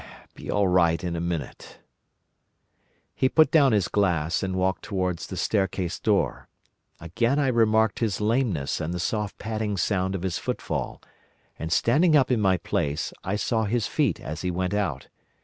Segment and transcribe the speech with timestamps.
[0.33, 1.77] Be all right in a minute."
[3.13, 6.47] He put down his glass, and walked towards the staircase door.
[6.99, 11.03] Again I remarked his lameness and the soft padding sound of his footfall,
[11.59, 15.07] and standing up in my place, I saw his feet as he went out.